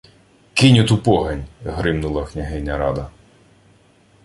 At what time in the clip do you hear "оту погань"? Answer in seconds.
0.81-1.47